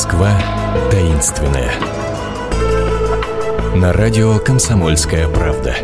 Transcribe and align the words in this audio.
Москва 0.00 0.32
таинственная. 0.90 1.70
На 3.76 3.92
радио 3.92 4.38
«Комсомольская 4.38 5.28
правда». 5.28 5.74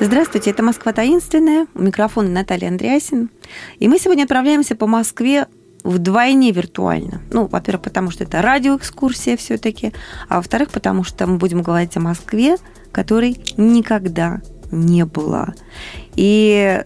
Здравствуйте, 0.00 0.52
это 0.52 0.62
«Москва 0.62 0.94
таинственная». 0.94 1.66
У 1.74 1.82
микрофона 1.82 2.30
Наталья 2.30 2.68
Андреасин. 2.68 3.28
И 3.78 3.88
мы 3.88 3.98
сегодня 3.98 4.22
отправляемся 4.22 4.74
по 4.74 4.86
Москве 4.86 5.48
вдвойне 5.84 6.50
виртуально. 6.50 7.20
Ну, 7.30 7.46
во-первых, 7.46 7.82
потому 7.82 8.10
что 8.10 8.24
это 8.24 8.40
радиоэкскурсия 8.40 9.36
все-таки, 9.36 9.92
а 10.30 10.36
во-вторых, 10.36 10.70
потому 10.70 11.04
что 11.04 11.26
мы 11.26 11.36
будем 11.36 11.60
говорить 11.60 11.94
о 11.98 12.00
Москве, 12.00 12.56
которой 12.90 13.38
никогда 13.58 14.40
не 14.70 15.04
было. 15.04 15.52
И 16.16 16.82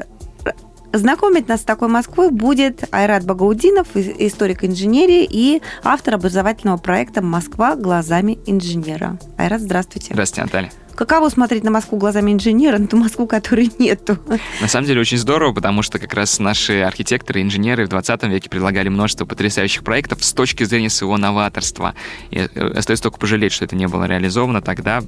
Знакомить 0.93 1.49
нас 1.49 1.63
с 1.63 1.65
такой 1.65 1.89
Москвой 1.89 2.31
будет 2.31 2.85
Айрат 2.91 3.25
Багаудинов, 3.25 3.89
историк 3.97 4.63
инженерии 4.63 5.27
и 5.29 5.63
автор 5.83 6.15
образовательного 6.15 6.77
проекта 6.77 7.23
«Москва 7.23 7.77
глазами 7.77 8.39
инженера». 8.47 9.19
Айрат, 9.39 9.63
здравствуйте. 9.63 10.09
Здравствуйте, 10.13 10.43
Наталья. 10.43 10.73
Каково 10.95 11.31
смотреть 11.31 11.65
на 11.65 11.71
Москву 11.71 11.97
глазами 11.97 12.33
инженера, 12.33 12.77
на 12.77 12.87
ту 12.87 12.99
Москву, 12.99 13.27
которой 13.27 13.73
нету? 13.79 14.19
На 14.61 14.69
самом 14.69 14.87
деле 14.87 15.01
очень 15.01 15.17
здорово, 15.17 15.55
потому 15.55 15.81
что 15.81 15.99
как 15.99 16.13
раз 16.13 16.39
наши 16.39 16.81
архитекторы, 16.81 17.41
инженеры 17.41 17.87
в 17.87 17.89
20 17.89 18.25
веке 18.25 18.51
предлагали 18.51 18.89
множество 18.91 19.25
потрясающих 19.25 19.85
проектов 19.85 20.23
с 20.23 20.35
точки 20.35 20.65
зрения 20.65 20.91
своего 20.91 21.17
новаторства. 21.17 21.95
И 22.31 22.37
э, 22.37 22.73
остается 22.77 23.05
только 23.05 23.19
пожалеть, 23.19 23.53
что 23.53 23.65
это 23.65 23.75
не 23.75 23.89
было 23.89 24.05
реализовано 24.05 24.61
тогда, 24.61 25.03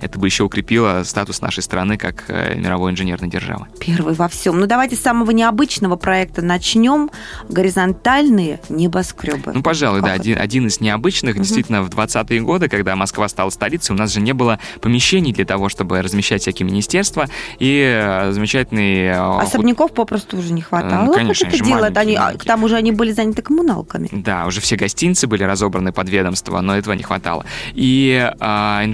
это 0.00 0.18
бы 0.18 0.26
еще 0.26 0.44
укрепило 0.44 1.02
статус 1.04 1.40
нашей 1.40 1.62
страны 1.62 1.96
как 1.96 2.24
э, 2.28 2.54
мировой 2.54 2.92
инженерной 2.92 3.28
державы. 3.28 3.66
Первый 3.80 4.14
во 4.14 4.28
всем. 4.28 4.58
Ну, 4.58 4.66
давайте 4.66 4.96
с 4.96 5.00
самого 5.00 5.30
необычного 5.30 5.96
проекта 5.96 6.42
начнем. 6.42 7.10
Горизонтальные 7.48 8.60
небоскребы. 8.68 9.52
Ну, 9.54 9.62
пожалуй, 9.62 10.00
как 10.00 10.08
да. 10.08 10.14
Один, 10.14 10.38
один 10.38 10.66
из 10.66 10.80
необычных. 10.80 11.36
Угу. 11.36 11.42
Действительно, 11.42 11.82
в 11.82 11.88
20-е 11.88 12.40
годы, 12.40 12.68
когда 12.68 12.96
Москва 12.96 13.28
стала 13.28 13.50
столицей, 13.50 13.94
у 13.94 13.98
нас 13.98 14.12
же 14.12 14.20
не 14.20 14.32
было 14.32 14.58
помещений 14.80 15.32
для 15.32 15.44
того, 15.44 15.68
чтобы 15.68 16.00
размещать 16.02 16.42
всякие 16.42 16.66
министерства 16.66 17.26
и 17.58 17.82
э, 17.82 18.32
замечательные... 18.32 19.12
Э, 19.12 19.40
Особняков 19.40 19.92
попросту 19.92 20.38
уже 20.38 20.52
не 20.52 20.62
хватало. 20.62 21.06
Ну, 21.06 21.12
конечно, 21.12 21.46
это 21.46 21.64
делают? 21.64 21.96
Они, 21.96 22.16
а, 22.16 22.32
к 22.34 22.44
тому 22.44 22.68
же 22.68 22.76
они 22.76 22.92
были 22.92 23.12
заняты 23.12 23.42
коммуналками. 23.42 24.08
Да, 24.12 24.46
уже 24.46 24.60
все 24.60 24.76
гостиницы 24.76 25.26
были 25.26 25.42
разобраны 25.42 25.92
под 25.92 26.08
ведомство, 26.08 26.60
но 26.60 26.76
этого 26.76 26.94
не 26.94 27.02
хватало. 27.02 27.44
И 27.74 28.30
а, 28.40 28.84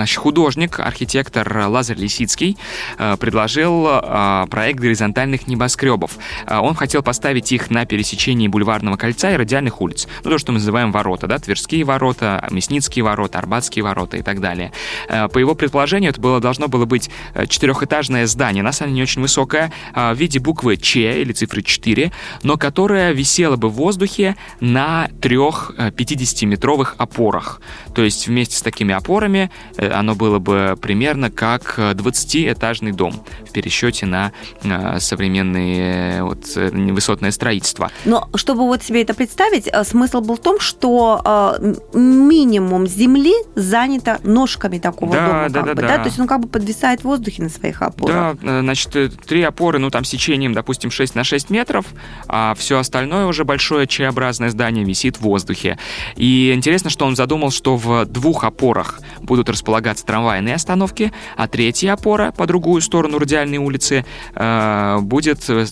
значит, 0.00 0.18
художник, 0.18 0.80
архитектор 0.80 1.66
Лазарь 1.68 1.98
Лисицкий 1.98 2.56
э, 2.98 3.16
предложил 3.18 3.86
э, 3.86 4.46
проект 4.50 4.80
горизонтальных 4.80 5.46
небоскребов. 5.46 6.12
Э, 6.46 6.58
он 6.58 6.74
хотел 6.74 7.02
поставить 7.02 7.52
их 7.52 7.70
на 7.70 7.84
пересечении 7.84 8.48
Бульварного 8.48 8.96
кольца 8.96 9.30
и 9.30 9.36
радиальных 9.36 9.82
улиц. 9.82 10.08
Ну, 10.24 10.30
то, 10.30 10.38
что 10.38 10.52
мы 10.52 10.58
называем 10.58 10.90
ворота, 10.90 11.26
да, 11.26 11.38
Тверские 11.38 11.84
ворота, 11.84 12.46
Мясницкие 12.50 13.04
ворота, 13.04 13.38
Арбатские 13.38 13.84
ворота 13.84 14.16
и 14.16 14.22
так 14.22 14.40
далее. 14.40 14.72
По 15.08 15.38
его 15.38 15.54
предположению, 15.54 16.10
это 16.10 16.20
было, 16.20 16.40
должно 16.40 16.68
было 16.68 16.86
быть 16.86 17.10
четырехэтажное 17.48 18.26
здание, 18.26 18.62
на 18.62 18.72
самом 18.72 18.92
деле 18.92 18.96
не 18.96 19.02
очень 19.02 19.22
высокое, 19.22 19.72
в 19.94 20.14
виде 20.14 20.38
буквы 20.38 20.76
Ч 20.76 21.20
или 21.20 21.32
цифры 21.32 21.62
4, 21.62 22.10
но 22.42 22.56
которое 22.56 23.12
висело 23.12 23.56
бы 23.56 23.68
в 23.68 23.74
воздухе 23.74 24.36
на 24.60 25.08
трех 25.20 25.72
50-метровых 25.76 26.94
опорах. 26.96 27.60
То 27.94 28.02
есть 28.02 28.26
вместе 28.26 28.56
с 28.56 28.62
такими 28.62 28.94
опорами 28.94 29.50
оно 29.90 30.14
было 30.14 30.38
бы 30.38 30.78
примерно 30.80 31.30
как 31.30 31.78
20-этажный 31.78 32.92
дом 32.92 33.24
в 33.48 33.52
пересчете 33.52 34.06
на 34.06 34.32
э, 34.62 34.98
современные 35.00 36.18
э, 36.18 36.22
вот, 36.22 36.56
э, 36.56 36.70
высотное 36.70 37.30
строительство. 37.30 37.90
Но 38.04 38.28
чтобы 38.34 38.62
вот 38.62 38.82
себе 38.82 39.02
это 39.02 39.14
представить, 39.14 39.68
смысл 39.86 40.20
был 40.20 40.36
в 40.36 40.40
том, 40.40 40.60
что 40.60 41.58
минимум 41.92 42.86
земли 42.86 43.34
занято 43.54 44.20
ножками 44.22 44.78
такого 44.78 45.12
да, 45.12 45.26
дома. 45.26 45.48
Да, 45.48 45.62
да, 45.62 45.74
бы, 45.74 45.82
да. 45.82 45.88
да. 45.88 45.98
То 45.98 46.06
есть 46.06 46.18
он 46.18 46.26
как 46.26 46.40
бы 46.40 46.48
подвисает 46.48 47.00
в 47.00 47.04
воздухе 47.04 47.42
на 47.42 47.48
своих 47.48 47.82
опорах. 47.82 48.36
Да, 48.40 48.60
значит, 48.60 48.90
три 49.26 49.42
опоры, 49.42 49.78
ну 49.78 49.90
там 49.90 50.04
сечением, 50.04 50.52
допустим, 50.52 50.90
6 50.90 51.14
на 51.14 51.24
6 51.24 51.50
метров, 51.50 51.86
а 52.28 52.54
все 52.56 52.78
остальное 52.78 53.26
уже 53.26 53.44
большое 53.44 53.86
Ч-образное 53.86 54.50
здание 54.50 54.84
висит 54.84 55.16
в 55.16 55.22
воздухе. 55.22 55.78
И 56.16 56.52
интересно, 56.54 56.90
что 56.90 57.06
он 57.06 57.16
задумал, 57.16 57.50
что 57.50 57.76
в 57.76 58.04
двух 58.04 58.44
опорах 58.44 59.00
будут 59.20 59.48
располагаться 59.48 59.79
располагаться 59.80 60.04
трамвайные 60.04 60.54
остановки, 60.54 61.12
а 61.36 61.48
третья 61.48 61.94
опора 61.94 62.32
по 62.32 62.46
другую 62.46 62.82
сторону 62.82 63.18
радиальной 63.18 63.58
улицы 63.58 64.04
э, 64.34 64.98
будет 65.00 65.48
э, 65.48 65.64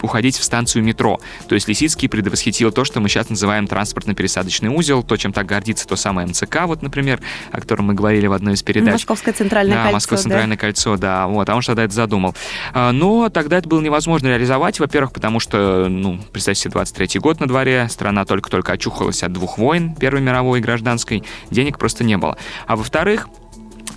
уходить 0.00 0.36
в 0.36 0.44
станцию 0.44 0.82
метро. 0.82 1.20
То 1.48 1.54
есть 1.54 1.68
Лисицкий 1.68 2.08
предвосхитил 2.08 2.72
то, 2.72 2.84
что 2.84 3.00
мы 3.00 3.08
сейчас 3.08 3.28
называем 3.28 3.66
транспортно-пересадочный 3.66 4.74
узел, 4.74 5.02
то, 5.02 5.16
чем 5.16 5.32
так 5.32 5.46
гордится 5.46 5.86
то 5.86 5.96
самое 5.96 6.26
МЦК, 6.26 6.62
вот, 6.64 6.82
например, 6.82 7.20
о 7.52 7.60
котором 7.60 7.86
мы 7.86 7.94
говорили 7.94 8.26
в 8.26 8.32
одной 8.32 8.54
из 8.54 8.62
передач. 8.62 8.92
Московское 8.94 9.34
центральное 9.34 9.76
да, 9.76 9.82
кольцо. 9.82 9.94
Московское 9.94 10.22
центральное 10.22 10.56
да? 10.56 10.60
кольцо, 10.60 10.96
да. 10.96 11.26
Вот, 11.26 11.48
а 11.48 11.54
он 11.54 11.62
что 11.62 11.72
тогда 11.72 11.84
это 11.84 11.94
задумал. 11.94 12.34
А, 12.72 12.92
но 12.92 13.28
тогда 13.28 13.58
это 13.58 13.68
было 13.68 13.80
невозможно 13.80 14.28
реализовать, 14.28 14.80
во-первых, 14.80 15.12
потому 15.12 15.40
что, 15.40 15.86
ну, 15.88 16.18
представьте 16.32 16.62
себе, 16.62 16.80
23-й 16.80 17.18
год 17.18 17.40
на 17.40 17.46
дворе, 17.46 17.88
страна 17.90 18.24
только-только 18.24 18.72
очухалась 18.72 19.22
от 19.22 19.32
двух 19.32 19.58
войн, 19.58 19.94
Первой 19.94 20.20
мировой 20.20 20.60
и 20.60 20.62
гражданской, 20.62 21.22
денег 21.50 21.78
просто 21.78 22.04
не 22.04 22.16
было. 22.16 22.36
А 22.66 22.76
во-вторых, 22.76 23.28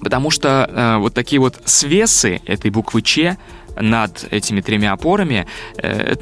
Потому 0.04 0.30
что 0.30 0.70
э, 0.70 0.98
вот 0.98 1.14
такие 1.14 1.40
вот 1.40 1.62
свесы 1.66 2.42
этой 2.46 2.72
буквы 2.72 3.02
Ч 3.02 3.38
над 3.76 4.28
этими 4.32 4.62
тремя 4.62 4.94
опорами. 4.94 5.48
Э, 5.78 6.16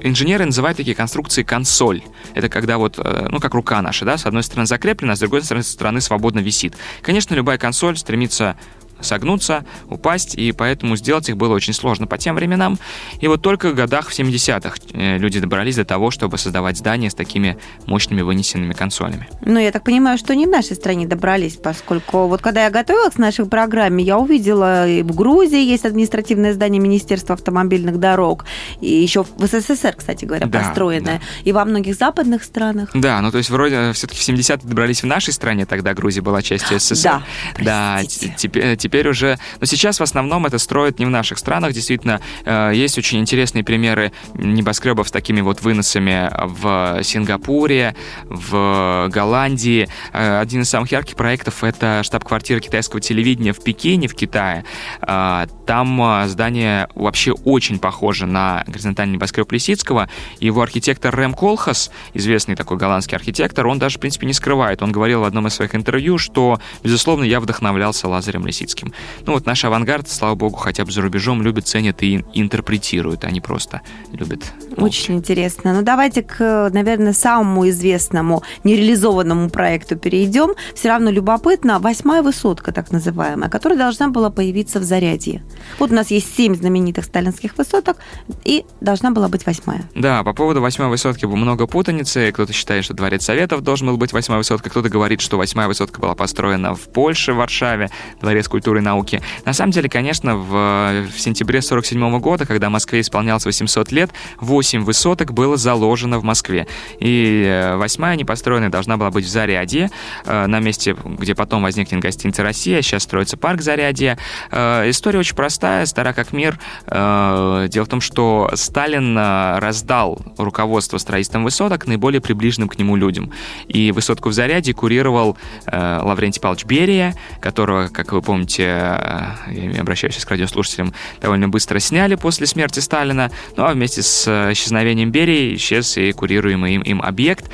инженеры 0.00 0.44
называют 0.46 0.78
такие 0.78 0.96
конструкции 0.96 1.42
консоль. 1.42 2.02
Это 2.34 2.48
когда 2.48 2.78
вот, 2.78 2.98
э, 2.98 3.26
ну, 3.30 3.40
как 3.40 3.54
рука 3.54 3.82
наша, 3.82 4.04
да, 4.04 4.16
с 4.16 4.26
одной 4.26 4.42
стороны 4.42 4.66
закреплена, 4.66 5.16
с 5.16 5.20
другой 5.20 5.42
стороны 5.42 6.00
свободно 6.00 6.40
висит. 6.40 6.74
Конечно, 7.02 7.34
любая 7.34 7.58
консоль 7.58 7.96
стремится 7.96 8.56
согнуться, 9.00 9.64
упасть, 9.88 10.34
и 10.34 10.52
поэтому 10.52 10.96
сделать 10.96 11.28
их 11.28 11.36
было 11.36 11.54
очень 11.54 11.72
сложно 11.72 12.06
по 12.06 12.18
тем 12.18 12.34
временам. 12.34 12.78
И 13.20 13.28
вот 13.28 13.42
только 13.42 13.70
в 13.70 13.74
годах 13.74 14.08
в 14.08 14.18
70-х 14.18 14.76
э, 14.92 15.18
люди 15.18 15.40
добрались 15.40 15.76
до 15.76 15.84
того, 15.84 16.10
чтобы 16.10 16.38
создавать 16.38 16.78
здания 16.78 17.10
с 17.10 17.14
такими 17.14 17.58
мощными 17.86 18.22
вынесенными 18.22 18.72
консолями. 18.72 19.28
Ну, 19.42 19.58
я 19.58 19.72
так 19.72 19.84
понимаю, 19.84 20.18
что 20.18 20.34
не 20.34 20.46
в 20.46 20.50
нашей 20.50 20.76
стране 20.76 21.06
добрались, 21.06 21.56
поскольку 21.56 22.26
вот 22.26 22.40
когда 22.40 22.64
я 22.64 22.70
готовилась 22.70 23.14
к 23.14 23.18
нашей 23.18 23.46
программе, 23.46 24.04
я 24.04 24.18
увидела 24.18 24.88
и 24.88 25.02
в 25.02 25.14
Грузии 25.14 25.62
есть 25.62 25.84
административное 25.84 26.52
здание 26.52 26.80
Министерства 26.80 27.34
автомобильных 27.34 27.98
дорог, 27.98 28.44
и 28.80 28.90
еще 28.90 29.24
в 29.24 29.46
СССР, 29.46 29.94
кстати 29.96 30.24
говоря, 30.24 30.46
да, 30.46 30.60
построенное, 30.60 31.18
да. 31.18 31.20
и 31.44 31.52
во 31.52 31.64
многих 31.64 31.94
западных 31.94 32.44
странах. 32.44 32.90
Да, 32.94 33.20
ну 33.20 33.30
то 33.30 33.38
есть 33.38 33.50
вроде 33.50 33.74
э, 33.76 33.92
все-таки 33.92 34.20
в 34.20 34.28
70-е 34.28 34.68
добрались 34.68 35.02
в 35.02 35.06
нашей 35.06 35.32
стране, 35.32 35.66
тогда 35.66 35.94
Грузия 35.94 36.20
была 36.20 36.42
частью 36.42 36.78
СССР. 36.78 37.22
Да, 37.58 38.00
да 38.00 38.00
теперь, 38.04 38.76
теперь 38.84 39.08
уже... 39.08 39.38
Но 39.60 39.66
сейчас 39.66 39.98
в 39.98 40.02
основном 40.02 40.44
это 40.44 40.58
строят 40.58 40.98
не 40.98 41.06
в 41.06 41.10
наших 41.10 41.38
странах. 41.38 41.72
Действительно, 41.72 42.20
э, 42.44 42.72
есть 42.74 42.98
очень 42.98 43.18
интересные 43.18 43.64
примеры 43.64 44.12
небоскребов 44.34 45.08
с 45.08 45.10
такими 45.10 45.40
вот 45.40 45.62
выносами 45.62 46.30
в 46.44 47.02
Сингапуре, 47.02 47.96
в 48.24 49.08
Голландии. 49.08 49.88
Э, 50.12 50.38
один 50.38 50.62
из 50.62 50.68
самых 50.68 50.92
ярких 50.92 51.16
проектов— 51.16 51.54
это 51.64 52.02
штаб-квартира 52.02 52.60
китайского 52.60 53.00
телевидения 53.00 53.54
в 53.54 53.64
Пекине, 53.64 54.06
в 54.06 54.14
Китае. 54.14 54.66
Э, 55.00 55.46
там 55.66 56.28
здание 56.28 56.88
вообще 56.94 57.32
очень 57.32 57.78
похоже 57.78 58.26
на 58.26 58.64
горизонтальный 58.66 59.14
небоскреб 59.14 59.50
Лисицкого. 59.50 60.10
Его 60.40 60.60
архитектор 60.60 61.14
Рэм 61.14 61.32
Колхас, 61.32 61.90
известный 62.12 62.54
такой 62.54 62.76
голландский 62.76 63.16
архитектор, 63.16 63.66
он 63.66 63.78
даже, 63.78 63.96
в 63.96 64.00
принципе, 64.00 64.26
не 64.26 64.34
скрывает. 64.34 64.82
Он 64.82 64.92
говорил 64.92 65.20
в 65.20 65.24
одном 65.24 65.46
из 65.46 65.54
своих 65.54 65.74
интервью, 65.74 66.18
что, 66.18 66.60
безусловно, 66.82 67.24
я 67.24 67.40
вдохновлялся 67.40 68.08
Лазарем 68.08 68.46
Лисицким 68.46 68.73
русским. 68.74 68.92
Ну 69.26 69.32
вот 69.32 69.46
наш 69.46 69.64
авангард, 69.64 70.08
слава 70.08 70.34
богу, 70.34 70.56
хотя 70.56 70.84
бы 70.84 70.90
за 70.90 71.02
рубежом 71.02 71.42
любят, 71.42 71.66
ценят 71.66 72.02
и 72.02 72.24
интерпретируют, 72.34 73.24
они 73.24 73.40
просто 73.40 73.82
любят. 74.12 74.44
Очень 74.76 75.16
интересно. 75.16 75.74
Ну 75.74 75.82
давайте 75.82 76.22
к, 76.22 76.70
наверное, 76.72 77.12
самому 77.12 77.68
известному 77.68 78.42
нереализованному 78.64 79.50
проекту 79.50 79.96
перейдем. 79.96 80.54
Все 80.74 80.88
равно 80.88 81.10
любопытно. 81.10 81.78
Восьмая 81.78 82.22
высотка, 82.22 82.72
так 82.72 82.90
называемая, 82.90 83.48
которая 83.48 83.78
должна 83.78 84.08
была 84.08 84.30
появиться 84.30 84.80
в 84.80 84.82
Зарядье. 84.82 85.42
Вот 85.78 85.90
у 85.90 85.94
нас 85.94 86.10
есть 86.10 86.34
семь 86.34 86.54
знаменитых 86.54 87.04
сталинских 87.04 87.56
высоток, 87.56 87.98
и 88.44 88.64
должна 88.80 89.10
была 89.10 89.28
быть 89.28 89.46
восьмая. 89.46 89.88
Да, 89.94 90.22
по 90.22 90.32
поводу 90.32 90.60
восьмой 90.60 90.88
высотки 90.88 91.26
много 91.26 91.66
путаницы. 91.66 92.32
Кто-то 92.32 92.52
считает, 92.52 92.84
что 92.84 92.94
Дворец 92.94 93.24
Советов 93.24 93.62
должен 93.62 93.88
был 93.88 93.96
быть 93.96 94.12
восьмая 94.12 94.38
высотка, 94.38 94.70
кто-то 94.70 94.88
говорит, 94.88 95.20
что 95.20 95.36
восьмая 95.38 95.68
высотка 95.68 96.00
была 96.00 96.14
построена 96.14 96.74
в 96.74 96.80
Польше, 96.92 97.32
в 97.32 97.36
Варшаве, 97.36 97.90
Дворец 98.20 98.48
культуры 98.48 98.63
культуры 98.64 98.80
и 98.80 98.82
науки. 98.82 99.20
На 99.44 99.52
самом 99.52 99.72
деле, 99.72 99.90
конечно, 99.90 100.36
в, 100.36 101.06
в 101.12 101.20
сентябре 101.20 101.60
47 101.60 102.18
года, 102.18 102.46
когда 102.46 102.70
Москве 102.70 103.02
исполнялось 103.02 103.44
800 103.44 103.92
лет, 103.92 104.10
8 104.40 104.84
высоток 104.84 105.32
было 105.32 105.58
заложено 105.58 106.18
в 106.18 106.24
Москве. 106.24 106.66
И 106.98 107.44
э, 107.46 107.76
восьмая 107.76 108.16
непостроенная 108.16 108.70
должна 108.70 108.96
была 108.96 109.10
быть 109.10 109.26
в 109.26 109.28
Зарядье, 109.28 109.90
э, 110.24 110.46
на 110.46 110.60
месте, 110.60 110.96
где 111.04 111.34
потом 111.34 111.62
возникнет 111.62 112.00
гостиница 112.00 112.42
«Россия», 112.42 112.80
сейчас 112.80 113.02
строится 113.02 113.36
парк 113.36 113.60
Зарядье. 113.60 114.16
Э, 114.50 114.88
история 114.88 115.18
очень 115.18 115.36
простая, 115.36 115.84
стара 115.84 116.14
как 116.14 116.32
мир. 116.32 116.58
Дело 116.86 117.84
в 117.84 117.88
том, 117.88 118.00
что 118.00 118.50
Сталин 118.54 119.16
раздал 119.16 120.18
руководство 120.38 120.96
строительством 120.98 121.44
высоток 121.44 121.86
наиболее 121.86 122.22
приближенным 122.22 122.68
к 122.68 122.78
нему 122.78 122.96
людям. 122.96 123.30
И 123.68 123.92
высотку 123.92 124.30
в 124.30 124.32
Зарядье 124.32 124.72
курировал 124.72 125.36
Лаврентий 125.70 126.40
Павлович 126.40 126.64
Берия, 126.64 127.14
которого, 127.40 127.88
как 127.88 128.12
вы 128.12 128.22
помните, 128.22 128.53
я 128.58 129.36
обращаюсь 129.78 130.24
к 130.24 130.30
радиослушателям, 130.30 130.92
довольно 131.20 131.48
быстро 131.48 131.78
сняли 131.78 132.14
после 132.14 132.46
смерти 132.46 132.80
Сталина. 132.80 133.30
Ну 133.56 133.64
а 133.64 133.72
вместе 133.72 134.02
с 134.02 134.26
исчезновением 134.52 135.10
Берии 135.10 135.56
исчез 135.56 135.96
и 135.96 136.12
курируемый 136.12 136.74
им, 136.74 136.82
им 136.82 137.02
объект. 137.02 137.50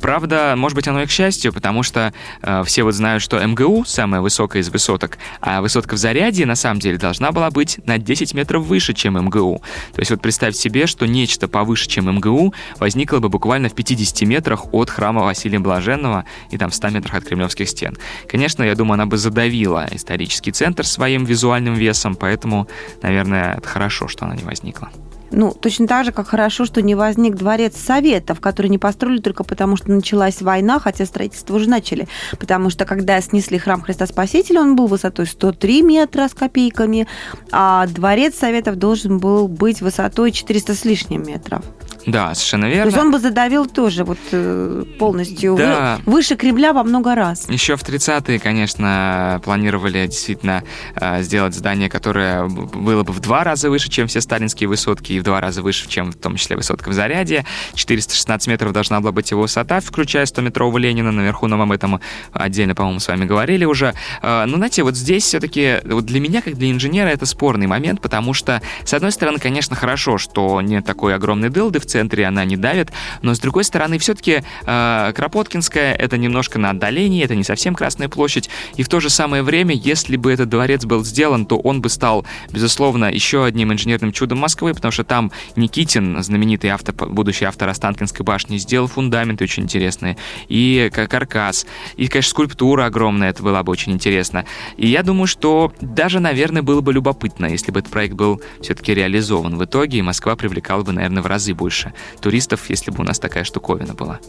Правда, 0.00 0.54
может 0.56 0.76
быть, 0.76 0.88
оно 0.88 1.02
и 1.02 1.06
к 1.06 1.10
счастью, 1.10 1.52
потому 1.52 1.82
что 1.82 2.12
э, 2.42 2.62
все 2.64 2.82
вот 2.82 2.94
знают, 2.94 3.22
что 3.22 3.44
МГУ 3.44 3.84
самая 3.84 4.20
высокая 4.20 4.62
из 4.62 4.68
высоток, 4.68 5.18
а 5.40 5.60
высотка 5.60 5.94
в 5.94 5.98
Зарядье 5.98 6.46
на 6.46 6.54
самом 6.54 6.80
деле 6.80 6.98
должна 6.98 7.32
была 7.32 7.50
быть 7.50 7.80
на 7.86 7.98
10 7.98 8.34
метров 8.34 8.64
выше, 8.64 8.94
чем 8.94 9.14
МГУ. 9.18 9.62
То 9.94 10.00
есть 10.00 10.10
вот 10.10 10.20
представьте 10.20 10.60
себе, 10.60 10.86
что 10.86 11.06
нечто 11.06 11.48
повыше, 11.48 11.88
чем 11.88 12.10
МГУ, 12.16 12.54
возникло 12.78 13.18
бы 13.18 13.28
буквально 13.28 13.68
в 13.68 13.74
50 13.74 14.22
метрах 14.28 14.72
от 14.72 14.90
храма 14.90 15.22
Василия 15.22 15.58
Блаженного 15.58 16.24
и 16.50 16.58
там 16.58 16.70
в 16.70 16.74
100 16.74 16.90
метрах 16.90 17.14
от 17.14 17.24
кремлевских 17.24 17.68
стен. 17.68 17.96
Конечно, 18.28 18.62
я 18.62 18.74
думаю, 18.74 18.94
она 18.94 19.06
бы 19.06 19.16
задавила 19.16 19.88
исторический 20.08 20.52
центр 20.52 20.86
своим 20.86 21.24
визуальным 21.24 21.74
весом, 21.74 22.16
поэтому, 22.16 22.66
наверное, 23.02 23.56
это 23.58 23.68
хорошо, 23.68 24.08
что 24.08 24.24
она 24.24 24.34
не 24.34 24.42
возникла. 24.42 24.88
Ну, 25.30 25.52
точно 25.52 25.86
так 25.86 26.06
же, 26.06 26.12
как 26.12 26.28
хорошо, 26.28 26.64
что 26.64 26.80
не 26.80 26.94
возник 26.94 27.34
дворец 27.34 27.76
Советов, 27.76 28.40
который 28.40 28.68
не 28.68 28.78
построили 28.78 29.20
только 29.20 29.44
потому, 29.44 29.76
что 29.76 29.92
началась 29.92 30.40
война, 30.40 30.80
хотя 30.80 31.04
строительство 31.04 31.54
уже 31.54 31.68
начали. 31.68 32.08
Потому 32.38 32.70
что, 32.70 32.86
когда 32.86 33.20
снесли 33.20 33.58
храм 33.58 33.82
Христа 33.82 34.06
Спасителя, 34.06 34.62
он 34.62 34.74
был 34.74 34.86
высотой 34.86 35.26
103 35.26 35.82
метра 35.82 36.28
с 36.28 36.32
копейками, 36.32 37.06
а 37.52 37.86
дворец 37.86 38.36
Советов 38.36 38.76
должен 38.76 39.18
был 39.18 39.48
быть 39.48 39.82
высотой 39.82 40.32
400 40.32 40.74
с 40.74 40.86
лишним 40.86 41.22
метров. 41.26 41.62
Да, 42.08 42.34
совершенно 42.34 42.64
верно. 42.66 42.82
То 42.82 42.88
есть 42.88 42.98
он 42.98 43.12
бы 43.12 43.18
задавил 43.18 43.66
тоже 43.66 44.02
вот 44.02 44.18
э, 44.32 44.84
полностью 44.98 45.56
да. 45.56 46.00
выше 46.06 46.36
Кремля 46.36 46.72
во 46.72 46.82
много 46.82 47.14
раз. 47.14 47.48
Еще 47.50 47.76
в 47.76 47.82
30-е, 47.82 48.38
конечно, 48.38 49.40
планировали 49.44 50.06
действительно 50.06 50.64
э, 50.96 51.22
сделать 51.22 51.54
здание, 51.54 51.90
которое 51.90 52.46
было 52.46 53.02
бы 53.02 53.12
в 53.12 53.20
два 53.20 53.44
раза 53.44 53.68
выше, 53.68 53.90
чем 53.90 54.06
все 54.06 54.22
сталинские 54.22 54.68
высотки, 54.68 55.12
и 55.12 55.20
в 55.20 55.22
два 55.22 55.42
раза 55.42 55.60
выше, 55.60 55.86
чем 55.86 56.12
в 56.12 56.16
том 56.16 56.36
числе 56.36 56.56
высотка 56.56 56.88
в 56.88 56.94
Заряде. 56.94 57.44
416 57.74 58.48
метров 58.48 58.72
должна 58.72 59.00
была 59.00 59.12
быть 59.12 59.30
его 59.30 59.42
высота, 59.42 59.80
включая 59.80 60.24
100-метрового 60.24 60.78
Ленина 60.78 61.12
наверху, 61.12 61.46
но 61.46 61.58
мы 61.58 61.64
об 61.64 61.72
этом 61.72 62.00
отдельно, 62.32 62.74
по-моему, 62.74 63.00
с 63.00 63.08
вами 63.08 63.26
говорили 63.26 63.66
уже. 63.66 63.92
Э, 64.22 64.46
но, 64.46 64.56
знаете, 64.56 64.82
вот 64.82 64.96
здесь 64.96 65.24
все-таки 65.24 65.80
вот 65.84 66.06
для 66.06 66.20
меня, 66.20 66.40
как 66.40 66.54
для 66.54 66.70
инженера, 66.70 67.08
это 67.08 67.26
спорный 67.26 67.66
момент, 67.66 68.00
потому 68.00 68.32
что, 68.32 68.62
с 68.84 68.94
одной 68.94 69.12
стороны, 69.12 69.38
конечно, 69.38 69.76
хорошо, 69.76 70.16
что 70.16 70.62
нет 70.62 70.86
такой 70.86 71.14
огромной 71.14 71.50
дылды 71.50 71.80
в 71.80 71.84
центре, 71.84 71.97
центре 71.98 72.26
она 72.26 72.44
не 72.44 72.56
давит, 72.56 72.92
но 73.22 73.34
с 73.34 73.40
другой 73.40 73.64
стороны, 73.64 73.98
все-таки 73.98 74.44
э, 74.66 75.12
Кропоткинская 75.16 75.94
это 75.94 76.16
немножко 76.16 76.58
на 76.58 76.70
отдалении, 76.70 77.24
это 77.24 77.34
не 77.34 77.42
совсем 77.42 77.74
Красная 77.74 78.08
площадь, 78.08 78.48
и 78.76 78.84
в 78.84 78.88
то 78.88 79.00
же 79.00 79.10
самое 79.10 79.42
время, 79.42 79.74
если 79.74 80.16
бы 80.16 80.32
этот 80.32 80.48
дворец 80.48 80.84
был 80.84 81.04
сделан, 81.04 81.44
то 81.44 81.58
он 81.58 81.82
бы 81.82 81.88
стал, 81.88 82.24
безусловно, 82.52 83.06
еще 83.06 83.44
одним 83.44 83.72
инженерным 83.72 84.12
чудом 84.12 84.38
Москвы, 84.38 84.74
потому 84.74 84.92
что 84.92 85.02
там 85.02 85.32
Никитин, 85.56 86.22
знаменитый 86.22 86.70
автор, 86.70 86.94
будущий 86.94 87.46
автор 87.46 87.68
Останкинской 87.68 88.24
башни, 88.24 88.58
сделал 88.58 88.86
фундаменты 88.86 89.42
очень 89.42 89.64
интересные, 89.64 90.16
и 90.48 90.88
каркас, 90.92 91.66
и, 91.96 92.06
конечно, 92.06 92.30
скульптура 92.30 92.84
огромная, 92.84 93.30
это 93.30 93.42
было 93.42 93.60
бы 93.64 93.72
очень 93.72 93.92
интересно. 93.92 94.44
И 94.76 94.86
я 94.86 95.02
думаю, 95.02 95.26
что 95.26 95.72
даже, 95.80 96.20
наверное, 96.20 96.62
было 96.62 96.80
бы 96.80 96.92
любопытно, 96.92 97.46
если 97.46 97.72
бы 97.72 97.80
этот 97.80 97.90
проект 97.90 98.14
был 98.14 98.40
все-таки 98.60 98.94
реализован 98.94 99.58
в 99.58 99.64
итоге, 99.64 99.98
и 99.98 100.02
Москва 100.02 100.36
привлекала 100.36 100.84
бы, 100.84 100.92
наверное, 100.92 101.22
в 101.22 101.26
разы 101.26 101.54
больше 101.54 101.87
больше 101.88 102.20
туристов, 102.20 102.68
если 102.70 102.90
бы 102.90 103.00
у 103.00 103.04
нас 103.04 103.18
такая 103.18 103.44
штуковина 103.44 103.94
была. 103.94 104.20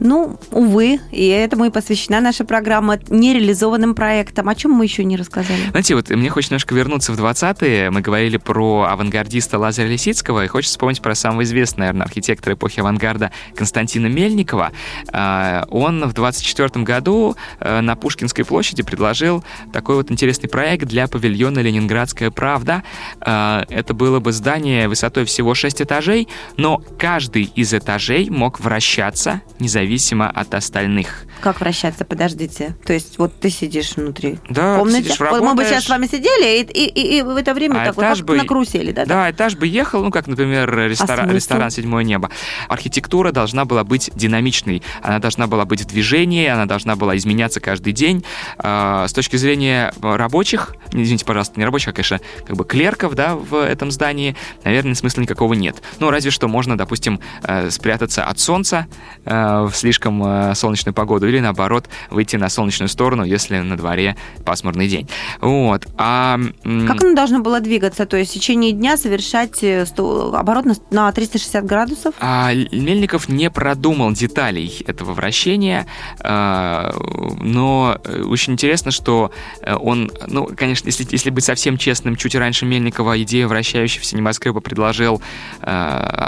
Ну, 0.00 0.38
увы, 0.50 0.98
и 1.12 1.28
этому 1.28 1.66
и 1.66 1.70
посвящена 1.70 2.20
наша 2.20 2.44
программа 2.44 2.98
нереализованным 3.08 3.94
проектам. 3.94 4.48
О 4.48 4.54
чем 4.54 4.72
мы 4.72 4.84
еще 4.84 5.04
не 5.04 5.16
рассказали? 5.16 5.70
Знаете, 5.70 5.94
вот 5.94 6.10
мне 6.10 6.30
хочется 6.30 6.52
немножко 6.52 6.74
вернуться 6.74 7.12
в 7.12 7.20
20-е. 7.20 7.90
Мы 7.90 8.00
говорили 8.00 8.36
про 8.36 8.88
авангардиста 8.90 9.56
Лазаря 9.58 9.88
Лисицкого, 9.88 10.44
и 10.44 10.48
хочется 10.48 10.74
вспомнить 10.74 11.00
про 11.00 11.14
самого 11.14 11.44
известного, 11.44 11.86
наверное, 11.86 12.06
архитектора 12.06 12.54
эпохи 12.54 12.80
авангарда 12.80 13.30
Константина 13.54 14.08
Мельникова. 14.08 14.72
А, 15.12 15.64
он 15.70 16.04
в 16.04 16.12
24 16.12 16.84
году 16.84 17.36
э, 17.60 17.80
на 17.80 17.94
Пушкинской 17.94 18.44
площади 18.44 18.82
предложил 18.82 19.44
такой 19.72 19.94
вот 19.96 20.10
интересный 20.10 20.48
проект 20.48 20.86
для 20.86 21.06
павильона 21.06 21.60
«Ленинградская 21.60 22.32
правда». 22.32 22.82
А, 23.20 23.64
это 23.68 23.94
было 23.94 24.18
бы 24.18 24.32
здание 24.32 24.88
высотой 24.88 25.24
всего 25.24 25.54
6 25.54 25.82
этажей, 25.82 26.26
но 26.56 26.73
каждый 26.98 27.44
из 27.54 27.74
этажей 27.74 28.30
мог 28.30 28.60
вращаться 28.60 29.42
независимо 29.58 30.30
от 30.30 30.54
остальных. 30.54 31.24
Как 31.40 31.60
вращаться? 31.60 32.04
Подождите. 32.04 32.76
То 32.84 32.92
есть 32.92 33.18
вот 33.18 33.38
ты 33.40 33.50
сидишь 33.50 33.96
внутри 33.96 34.38
да, 34.48 34.78
комнате. 34.78 35.04
Сидишь, 35.04 35.20
вот 35.20 35.42
мы 35.42 35.54
бы 35.54 35.64
сейчас 35.64 35.84
с 35.84 35.88
вами 35.88 36.06
сидели, 36.06 36.60
и, 36.60 36.62
и, 36.62 36.86
и, 36.88 37.18
и 37.18 37.22
в 37.22 37.36
это 37.36 37.54
время 37.54 37.82
а 37.82 37.86
так 37.86 37.96
вот, 37.96 38.04
как 38.04 38.18
бы, 38.18 38.36
на 38.36 38.44
карусели, 38.44 38.92
да? 38.92 39.04
Да, 39.04 39.30
этаж 39.30 39.56
бы 39.56 39.66
ехал, 39.66 40.02
ну, 40.02 40.10
как, 40.10 40.26
например, 40.26 40.70
ресторан, 40.88 41.30
а 41.30 41.32
ресторан 41.32 41.70
«Седьмое 41.70 42.04
небо». 42.04 42.30
Архитектура 42.68 43.32
должна 43.32 43.64
была 43.64 43.84
быть 43.84 44.10
динамичной, 44.14 44.82
она 45.02 45.18
должна 45.18 45.46
была 45.46 45.64
быть 45.64 45.82
в 45.82 45.86
движении, 45.86 46.46
она 46.46 46.66
должна 46.66 46.96
была 46.96 47.16
изменяться 47.16 47.60
каждый 47.60 47.92
день. 47.92 48.24
А, 48.58 49.06
с 49.08 49.12
точки 49.12 49.36
зрения 49.36 49.92
рабочих, 50.00 50.74
извините, 51.02 51.24
пожалуйста, 51.24 51.58
не 51.58 51.64
рабочих, 51.64 51.88
а, 51.88 51.92
конечно, 51.92 52.20
как 52.46 52.56
бы 52.56 52.64
клерков, 52.64 53.14
да, 53.14 53.34
в 53.34 53.54
этом 53.54 53.90
здании, 53.90 54.36
наверное, 54.64 54.94
смысла 54.94 55.20
никакого 55.20 55.54
нет. 55.54 55.82
Ну, 55.98 56.10
разве 56.10 56.30
что 56.30 56.48
можно, 56.48 56.76
допустим, 56.78 57.20
э, 57.42 57.70
спрятаться 57.70 58.24
от 58.24 58.38
солнца, 58.38 58.86
э, 59.24 59.66
в 59.70 59.74
слишком 59.74 60.22
э, 60.24 60.54
солнечную 60.54 60.94
погоду, 60.94 61.28
или 61.28 61.40
наоборот, 61.40 61.88
выйти 62.10 62.36
на 62.36 62.48
солнечную 62.48 62.88
сторону, 62.88 63.24
если 63.24 63.58
на 63.58 63.76
дворе 63.76 64.16
пасмурный 64.44 64.88
день. 64.88 65.08
Вот. 65.40 65.86
А, 65.96 66.38
как 66.62 67.02
оно 67.02 67.14
должно 67.14 67.40
было 67.40 67.60
двигаться? 67.60 68.06
То 68.06 68.16
есть 68.16 68.30
в 68.30 68.34
течение 68.34 68.72
дня 68.72 68.96
совершать 68.96 69.56
100, 69.56 70.34
оборот 70.34 70.66
на 70.90 71.10
360 71.10 71.64
градусов? 71.64 72.14
А, 72.20 72.52
Мельников 72.52 73.28
не 73.28 73.50
продумал 73.50 74.12
деталей 74.12 74.82
этого 74.86 75.12
вращения, 75.12 75.86
но 76.22 77.98
очень 78.26 78.54
интересно, 78.54 78.90
что 78.90 79.32
он, 79.66 80.10
ну, 80.26 80.48
конечно, 80.56 80.83
если, 80.84 81.06
если 81.10 81.30
быть 81.30 81.44
совсем 81.44 81.78
честным, 81.78 82.16
чуть 82.16 82.34
раньше 82.34 82.66
Мельникова 82.66 83.20
идею 83.22 83.48
вращающегося 83.48 84.16
небоскреба 84.16 84.60
предложил 84.60 85.22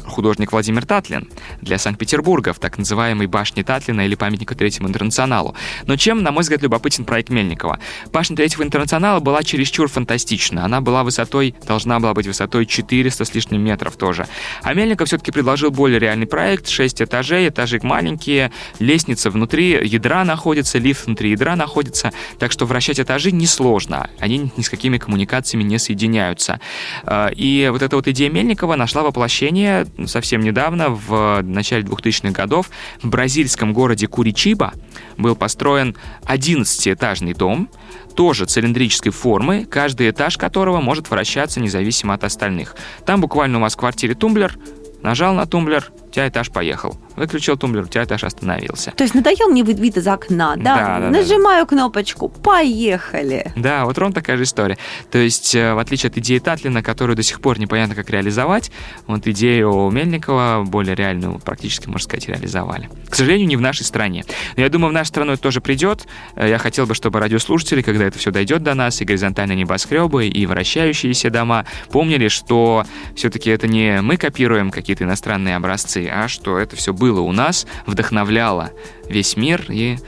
художник 0.06 0.52
Владимир 0.52 0.86
Татлин 0.86 1.28
для 1.60 1.78
Санкт-Петербурга 1.78 2.52
в 2.52 2.58
так 2.58 2.78
называемой 2.78 3.26
башни 3.26 3.62
Татлина 3.62 4.06
или 4.06 4.14
памятника 4.14 4.54
Третьему 4.54 4.88
интернационалу. 4.88 5.54
Но 5.84 5.96
чем, 5.96 6.22
на 6.22 6.32
мой 6.32 6.42
взгляд, 6.42 6.62
любопытен 6.62 7.04
проект 7.04 7.30
Мельникова? 7.30 7.78
Башня 8.12 8.36
Третьего 8.36 8.62
интернационала 8.62 9.20
была 9.20 9.42
чересчур 9.42 9.88
фантастична. 9.88 10.64
Она 10.64 10.80
была 10.80 11.04
высотой, 11.04 11.54
должна 11.66 12.00
была 12.00 12.14
быть 12.14 12.26
высотой 12.26 12.66
400 12.66 13.24
с 13.24 13.34
лишним 13.34 13.62
метров 13.62 13.96
тоже. 13.96 14.26
А 14.62 14.74
Мельников 14.74 15.08
все-таки 15.08 15.32
предложил 15.32 15.70
более 15.70 15.98
реальный 15.98 16.26
проект. 16.26 16.68
6 16.68 17.02
этажей, 17.02 17.48
этажи 17.48 17.80
маленькие, 17.82 18.52
лестница 18.78 19.30
внутри 19.30 19.78
ядра 19.86 20.24
находится, 20.24 20.78
лифт 20.78 21.06
внутри 21.06 21.30
ядра 21.30 21.56
находится. 21.56 22.12
Так 22.38 22.52
что 22.52 22.66
вращать 22.66 23.00
этажи 23.00 23.32
несложно. 23.32 24.08
Они 24.18 24.45
ни 24.56 24.62
с 24.62 24.68
какими 24.68 24.98
коммуникациями 24.98 25.62
не 25.62 25.78
соединяются. 25.78 26.60
А, 27.04 27.28
и 27.28 27.68
вот 27.70 27.82
эта 27.82 27.96
вот 27.96 28.08
идея 28.08 28.30
Мельникова 28.30 28.76
нашла 28.76 29.02
воплощение 29.02 29.86
совсем 30.06 30.40
недавно, 30.42 30.90
в 30.90 31.42
начале 31.42 31.82
2000-х 31.82 32.30
годов, 32.30 32.70
в 33.02 33.08
бразильском 33.08 33.72
городе 33.72 34.06
Куричиба 34.06 34.72
был 35.16 35.36
построен 35.36 35.96
11-этажный 36.24 37.34
дом, 37.34 37.68
тоже 38.14 38.46
цилиндрической 38.46 39.12
формы, 39.12 39.66
каждый 39.66 40.10
этаж 40.10 40.38
которого 40.38 40.80
может 40.80 41.10
вращаться 41.10 41.60
независимо 41.60 42.14
от 42.14 42.24
остальных. 42.24 42.74
Там 43.04 43.20
буквально 43.20 43.58
у 43.58 43.60
вас 43.60 43.74
в 43.74 43.78
квартире 43.78 44.14
тумблер, 44.14 44.56
нажал 45.02 45.34
на 45.34 45.46
тумблер, 45.46 45.92
тебя 46.16 46.28
этаж 46.28 46.50
поехал. 46.50 46.96
Выключил 47.14 47.58
тумблер, 47.58 47.84
у 47.84 47.86
тебя 47.86 48.04
этаж 48.04 48.24
остановился. 48.24 48.90
То 48.92 49.04
есть 49.04 49.14
надоел 49.14 49.50
мне 49.50 49.62
вид, 49.62 49.96
из 49.96 50.06
окна, 50.06 50.56
да? 50.56 50.76
Да, 50.76 51.00
да, 51.00 51.10
Нажимаю 51.10 51.64
да, 51.64 51.68
кнопочку, 51.68 52.28
поехали. 52.28 53.52
Да, 53.54 53.84
вот 53.84 53.98
ровно 53.98 54.14
такая 54.14 54.38
же 54.38 54.44
история. 54.44 54.78
То 55.10 55.18
есть, 55.18 55.54
э, 55.54 55.74
в 55.74 55.78
отличие 55.78 56.08
от 56.08 56.16
идеи 56.16 56.38
Татлина, 56.38 56.82
которую 56.82 57.16
до 57.16 57.22
сих 57.22 57.42
пор 57.42 57.58
непонятно, 57.58 57.94
как 57.94 58.08
реализовать, 58.08 58.70
вот 59.06 59.26
идею 59.26 59.90
Мельникова 59.90 60.64
более 60.66 60.94
реальную 60.94 61.38
практически, 61.38 61.86
можно 61.88 62.04
сказать, 62.04 62.28
реализовали. 62.28 62.88
К 63.10 63.14
сожалению, 63.14 63.48
не 63.48 63.56
в 63.56 63.60
нашей 63.60 63.84
стране. 63.84 64.24
Но 64.56 64.62
я 64.62 64.70
думаю, 64.70 64.90
в 64.90 64.94
нашу 64.94 65.08
страну 65.08 65.32
это 65.32 65.42
тоже 65.42 65.60
придет. 65.60 66.06
Э, 66.34 66.48
я 66.48 66.56
хотел 66.56 66.86
бы, 66.86 66.94
чтобы 66.94 67.20
радиослушатели, 67.20 67.82
когда 67.82 68.06
это 68.06 68.18
все 68.18 68.30
дойдет 68.30 68.62
до 68.62 68.72
нас, 68.72 69.02
и 69.02 69.04
горизонтальные 69.04 69.56
небоскребы, 69.56 70.28
и 70.28 70.46
вращающиеся 70.46 71.28
дома, 71.28 71.66
помнили, 71.90 72.28
что 72.28 72.86
все-таки 73.14 73.50
это 73.50 73.68
не 73.68 74.00
мы 74.00 74.16
копируем 74.16 74.70
какие-то 74.70 75.04
иностранные 75.04 75.56
образцы, 75.56 76.05
а 76.06 76.28
что 76.28 76.58
это 76.58 76.76
все 76.76 76.92
было 76.92 77.20
у 77.20 77.32
нас, 77.32 77.66
вдохновляло 77.86 78.70
весь 79.08 79.36
мир 79.36 79.64
и 79.68 79.98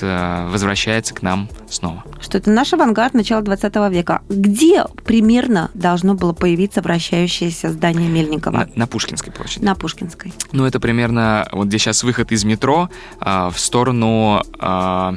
э, 0.00 0.48
возвращается 0.50 1.14
к 1.14 1.22
нам 1.22 1.48
снова. 1.68 2.04
Что 2.20 2.38
это 2.38 2.50
наш 2.50 2.72
авангард 2.72 3.14
начала 3.14 3.42
20 3.42 3.74
века. 3.90 4.22
Где 4.28 4.84
примерно 5.04 5.70
должно 5.74 6.14
было 6.14 6.32
появиться 6.32 6.82
вращающееся 6.82 7.70
здание 7.70 8.08
Мельникова? 8.08 8.52
На, 8.56 8.68
на 8.74 8.86
Пушкинской 8.86 9.32
площади. 9.32 9.64
На 9.64 9.74
Пушкинской. 9.74 10.32
Ну, 10.52 10.66
это 10.66 10.80
примерно 10.80 11.48
вот 11.52 11.68
где 11.68 11.78
сейчас 11.78 12.02
выход 12.02 12.32
из 12.32 12.44
метро 12.44 12.90
э, 13.20 13.50
в 13.52 13.58
сторону... 13.58 14.42
Э, 14.60 15.12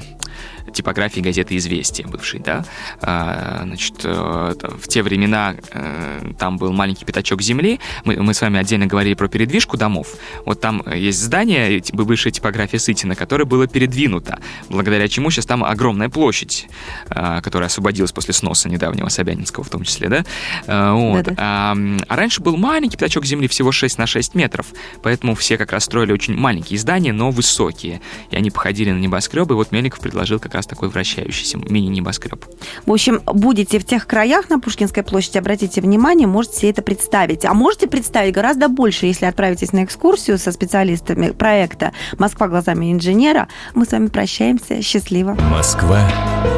типографии 0.76 1.22
газеты 1.22 1.58
«Известия» 1.58 2.06
бывшей, 2.08 2.40
да, 2.40 2.66
а, 3.02 3.62
значит, 3.64 3.96
э, 4.04 4.54
в 4.62 4.88
те 4.88 5.02
времена 5.02 5.56
э, 5.72 6.32
там 6.38 6.58
был 6.58 6.72
маленький 6.74 7.06
пятачок 7.06 7.42
земли, 7.42 7.80
мы, 8.04 8.22
мы 8.22 8.34
с 8.34 8.42
вами 8.42 8.60
отдельно 8.60 8.86
говорили 8.86 9.14
про 9.16 9.28
передвижку 9.28 9.78
домов, 9.78 10.16
вот 10.46 10.62
там 10.62 10.84
есть 10.94 11.20
здание, 11.20 11.82
бывшая 11.94 12.32
типография 12.32 12.80
Сытина, 12.80 13.16
которое 13.16 13.46
было 13.46 13.68
передвинуто, 13.68 14.40
благодаря 14.70 15.08
чему 15.08 15.32
сейчас 15.32 15.46
там 15.46 15.64
огромная 15.64 16.10
площадь, 16.10 16.68
а, 17.10 17.42
которая 17.42 17.68
освободилась 17.68 18.12
после 18.12 18.34
сноса 18.34 18.70
недавнего 18.70 19.10
Собянинского 19.10 19.64
в 19.64 19.70
том 19.70 19.84
числе, 19.84 20.10
да, 20.10 20.26
э, 20.68 20.92
вот. 20.92 21.28
А, 21.38 21.76
а 22.08 22.16
раньше 22.16 22.42
был 22.42 22.58
маленький 22.58 22.98
пятачок 22.98 23.26
земли, 23.26 23.48
всего 23.48 23.72
6 23.72 23.98
на 23.98 24.08
6 24.08 24.36
метров, 24.36 24.68
поэтому 25.02 25.36
все 25.36 25.58
как 25.58 25.72
раз 25.72 25.86
строили 25.86 26.12
очень 26.12 26.36
маленькие 26.36 26.80
здания, 26.80 27.14
но 27.14 27.32
высокие, 27.32 28.02
и 28.30 28.36
они 28.36 28.52
походили 28.52 28.92
на 28.92 29.00
небоскребы, 29.00 29.54
и 29.54 29.56
вот 29.56 29.72
Мельников 29.72 30.00
предложил 30.00 30.40
как 30.40 30.54
раз 30.66 30.68
такой 30.68 30.90
вращающийся 30.90 31.58
мини-небоскреб. 31.58 32.46
В 32.86 32.92
общем, 32.92 33.22
будете 33.26 33.80
в 33.80 33.86
тех 33.86 34.08
краях 34.08 34.50
на 34.50 34.60
Пушкинской 34.60 35.04
площади, 35.04 35.38
обратите 35.38 35.82
внимание, 35.82 36.28
можете 36.28 36.58
себе 36.58 36.70
это 36.72 36.82
представить. 36.82 37.46
А 37.46 37.54
можете 37.54 37.88
представить 37.88 38.34
гораздо 38.34 38.68
больше, 38.68 39.06
если 39.06 39.26
отправитесь 39.26 39.72
на 39.72 39.84
экскурсию 39.84 40.38
со 40.38 40.52
специалистами 40.52 41.32
проекта 41.32 41.94
«Москва 42.18 42.48
глазами 42.48 42.92
инженера». 42.92 43.48
Мы 43.74 43.86
с 43.86 43.92
вами 43.92 44.08
прощаемся. 44.08 44.82
Счастливо. 44.82 45.38
Москва 45.50 46.10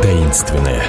таинственная. 0.01 0.83